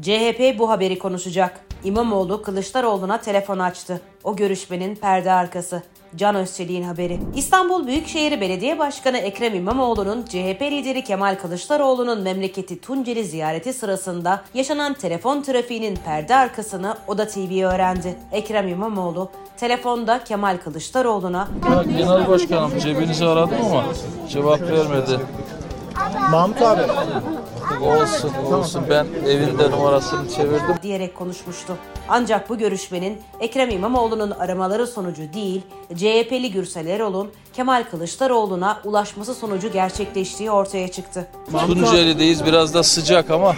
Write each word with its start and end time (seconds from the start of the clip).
CHP 0.00 0.58
bu 0.58 0.70
haberi 0.70 0.98
konuşacak. 0.98 1.60
İmamoğlu 1.84 2.42
Kılıçdaroğlu'na 2.42 3.20
telefon 3.20 3.58
açtı. 3.58 4.00
O 4.24 4.36
görüşmenin 4.36 4.94
perde 4.94 5.32
arkası. 5.32 5.82
Can 6.16 6.34
Özçelik'in 6.34 6.82
haberi. 6.82 7.20
İstanbul 7.36 7.86
Büyükşehir 7.86 8.40
Belediye 8.40 8.78
Başkanı 8.78 9.18
Ekrem 9.18 9.54
İmamoğlu'nun 9.54 10.22
CHP 10.22 10.62
lideri 10.62 11.04
Kemal 11.04 11.36
Kılıçdaroğlu'nun 11.42 12.20
memleketi 12.20 12.80
Tunceli 12.80 13.24
ziyareti 13.24 13.72
sırasında 13.72 14.44
yaşanan 14.54 14.94
telefon 14.94 15.42
trafiğinin 15.42 15.96
perde 15.96 16.36
arkasını 16.36 16.96
Oda 17.06 17.28
TV 17.28 17.64
öğrendi. 17.64 18.16
Ekrem 18.32 18.68
İmamoğlu 18.68 19.30
telefonda 19.56 20.24
Kemal 20.24 20.56
Kılıçdaroğlu'na 20.64 21.48
Ya 21.70 21.82
Genel 21.98 22.28
Başkanım 22.28 22.78
cebinizi 22.78 23.26
aradım 23.26 23.56
ama 23.64 23.84
cevap 24.30 24.60
vermedi. 24.60 25.20
Mahmut 26.30 26.62
abi. 26.62 26.82
Olsun 27.82 28.52
olsun 28.52 28.84
ben 28.90 29.06
evinde 29.28 29.70
numarasını 29.70 30.28
çevirdim. 30.28 30.76
diyerek 30.82 31.14
konuşmuştu. 31.14 31.76
Ancak 32.08 32.48
bu 32.48 32.58
görüşmenin 32.58 33.20
Ekrem 33.40 33.70
İmamoğlu'nun 33.70 34.30
aramaları 34.30 34.86
sonucu 34.86 35.22
değil, 35.32 35.62
CHP'li 35.94 36.50
Gürsel 36.52 36.86
Erol'un 36.86 37.30
Kemal 37.52 37.84
Kılıçdaroğlu'na 37.90 38.80
ulaşması 38.84 39.34
sonucu 39.34 39.72
gerçekleştiği 39.72 40.50
ortaya 40.50 40.88
çıktı. 40.88 41.26
Tunceli'deyiz 41.66 42.44
biraz 42.44 42.74
da 42.74 42.82
sıcak 42.82 43.30
ama 43.30 43.56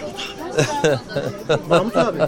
Mahmut 1.69 1.97
abi. 1.97 2.19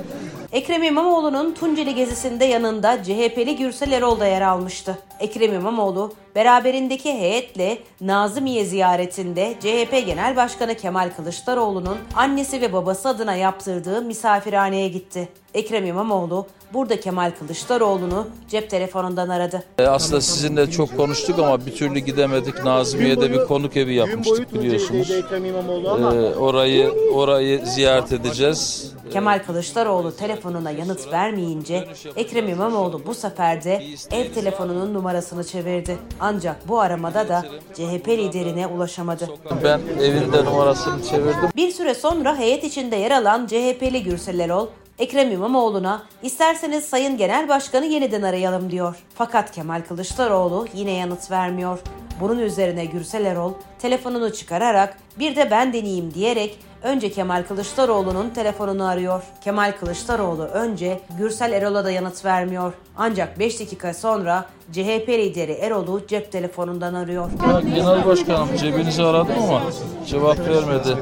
Ekrem 0.52 0.84
İmamoğlu'nun 0.84 1.54
Tunceli 1.54 1.96
gezisinde 1.96 2.46
yanında 2.46 3.04
CHP'li 3.04 3.56
Gürsel 3.56 3.92
Erol 3.92 4.20
da 4.20 4.28
yer 4.28 4.42
almıştı. 4.42 4.98
Ekrem 5.20 5.54
İmamoğlu 5.54 6.14
beraberindeki 6.36 7.14
heyetle 7.14 7.78
Nazımiye 8.02 8.66
ziyaretinde 8.66 9.54
CHP 9.60 9.92
Genel 10.06 10.36
Başkanı 10.36 10.76
Kemal 10.76 11.10
Kılıçdaroğlu'nun 11.18 11.98
annesi 12.16 12.62
ve 12.62 12.73
babası 12.73 13.10
adına 13.10 13.36
yaptırdığı 13.36 14.02
misafirhaneye 14.02 14.88
gitti. 14.88 15.30
Ekrem 15.58 15.86
İmamoğlu 15.86 16.46
burada 16.74 17.00
Kemal 17.00 17.32
Kılıçdaroğlu'nu 17.40 18.28
cep 18.50 18.70
telefonundan 18.70 19.30
aradı. 19.30 19.64
e, 19.80 19.88
aslında 19.88 20.22
sizinle 20.22 20.72
çok 20.72 20.98
konuştuk 20.98 21.40
ama 21.40 21.66
bir 21.66 21.76
türlü 21.76 22.00
gidemedik. 22.00 22.64
Nazmiye'de 22.64 23.31
bir 23.31 23.45
konuk 23.45 23.78
evi 23.78 23.94
yapmıştık 23.94 24.54
biliyorsunuz. 24.54 24.90
Tunceli'deydi 25.08 25.26
Ekrem 25.26 25.46
İmamoğlu 25.46 25.90
ama 25.90 26.16
E, 26.16 26.36
orayı 26.36 26.92
orayı 27.14 27.66
ziyaret 27.66 28.12
edeceğiz. 28.12 28.92
Kemal 29.12 29.40
Kılıçdaroğlu 29.48 30.16
telefonuna 30.16 30.72
yanıt 30.72 31.12
vermeyince 31.12 31.88
Ekrem 32.16 32.48
İmamoğlu 32.50 33.02
bu 33.06 33.14
sefer 33.14 33.64
de 33.64 33.84
ev 34.12 34.31
telefonunun 34.34 34.94
numarasını 34.94 35.44
çevirdi. 35.44 35.98
Ancak 36.20 36.68
bu 36.68 36.80
aramada 36.80 37.28
da 37.30 37.46
CHP 37.74 38.08
liderine 38.08 38.68
ulaşamadı. 38.68 39.28
Ben 39.64 39.80
evinde 40.02 40.46
numarasını 40.46 41.03
çevirdim. 41.03 41.50
Bir 41.56 41.72
süre 41.72 41.94
sonra 41.96 42.38
heyet 42.38 42.64
içinde 42.64 42.96
yer 42.96 43.12
alan 43.12 43.46
CHP'li 43.48 44.03
Gürsel 44.03 44.40
Erol, 44.40 44.68
Ekrem 45.00 45.31
İmamoğlu'na 45.31 46.03
isterseniz 46.23 46.86
Sayın 46.86 47.17
Genel 47.17 47.50
Başkanı 47.50 47.86
yeniden 47.86 48.22
arayalım 48.22 48.72
diyor. 48.72 48.95
Fakat 49.16 49.52
Kemal 49.52 49.81
Kılıçdaroğlu 49.88 50.67
yine 50.73 50.92
yanıt 50.92 51.31
vermiyor. 51.31 51.80
Bunun 52.22 52.40
üzerine 52.40 52.86
Gürsel 52.86 53.25
Erol 53.25 53.53
telefonunu 53.80 54.34
çıkararak 54.34 54.98
bir 55.20 55.36
de 55.36 55.52
ben 55.52 55.73
deneyeyim 55.73 56.14
diyerek 56.14 56.59
önce 56.84 57.12
Kemal 57.12 57.44
Kılıçdaroğlu'nun 57.48 58.30
telefonunu 58.30 58.88
arıyor. 58.88 59.23
Kemal 59.44 59.72
Kılıçdaroğlu 59.80 60.44
önce 60.44 61.00
Gürsel 61.18 61.52
Erol'a 61.52 61.86
da 61.86 61.92
yanıt 61.92 62.25
vermiyor. 62.25 62.73
Ancak 62.98 63.40
5 63.40 63.59
dakika 63.59 63.94
sonra 63.94 64.45
CHP 64.72 65.09
lideri 65.09 65.52
Erol'u 65.52 66.08
cep 66.08 66.31
telefonundan 66.31 66.94
arıyor. 66.94 67.30
Genel 67.75 68.06
Başkanım 68.06 68.48
cebinizi 68.58 69.03
aradım 69.03 69.36
ama 69.44 69.62
cevap 70.08 70.40
vermedi. 70.40 70.98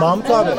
Mahmut 0.00 0.30
abi. 0.30 0.50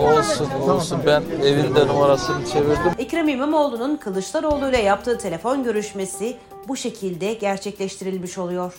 Olsun 0.00 0.50
olsun 0.68 1.00
ben 1.06 1.22
evinde 1.44 1.86
numarasını 1.86 2.46
çevirdim. 2.46 2.92
Ekrem 2.98 3.28
İmamoğlu'nun 3.28 3.96
Kılıçdaroğlu 3.96 4.68
ile 4.68 4.78
yaptığı 4.82 5.18
telefon 5.18 5.64
görüşmesi 5.64 6.36
bu 6.68 6.76
şekilde 6.76 7.34
gerçekleştirilmiş 7.34 8.38
oluyor. 8.38 8.74